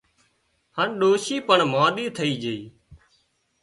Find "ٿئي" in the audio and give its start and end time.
2.15-2.33